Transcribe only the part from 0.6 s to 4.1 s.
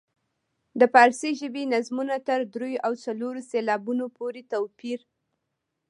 د فارسي ژبې نظمونو تر دریو او څلورو سېلابونو